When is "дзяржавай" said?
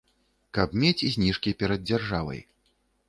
1.89-2.41